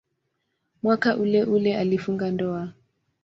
[0.83, 2.73] Mwaka uleule alifunga ndoa.